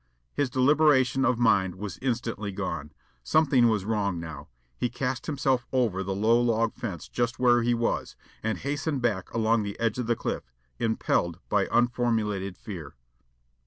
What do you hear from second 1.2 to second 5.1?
of mind was instantly gone. Something was wrong now. He